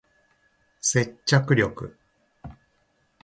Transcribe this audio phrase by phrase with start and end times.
[0.79, 1.61] 接着力